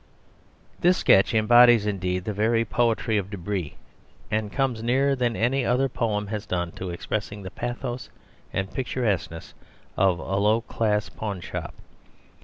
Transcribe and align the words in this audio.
This 0.79 0.97
sketch 0.97 1.31
embodies 1.35 1.85
indeed 1.85 2.25
the 2.25 2.33
very 2.33 2.65
poetry 2.65 3.19
of 3.19 3.29
débris, 3.29 3.75
and 4.31 4.51
comes 4.51 4.81
nearer 4.81 5.15
than 5.15 5.35
any 5.35 5.63
other 5.63 5.87
poem 5.87 6.25
has 6.25 6.47
done 6.47 6.71
to 6.71 6.89
expressing 6.89 7.43
the 7.43 7.51
pathos 7.51 8.09
and 8.51 8.73
picturesqueness 8.73 9.53
of 9.95 10.17
a 10.17 10.37
low 10.37 10.61
class 10.61 11.07
pawnshop. 11.09 11.75